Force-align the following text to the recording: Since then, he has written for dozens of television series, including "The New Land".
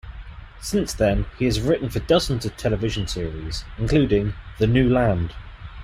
Since 0.59 0.93
then, 0.93 1.27
he 1.37 1.45
has 1.45 1.61
written 1.61 1.87
for 1.87 1.99
dozens 1.99 2.43
of 2.47 2.57
television 2.57 3.05
series, 3.05 3.65
including 3.77 4.33
"The 4.57 4.65
New 4.65 4.89
Land". 4.91 5.35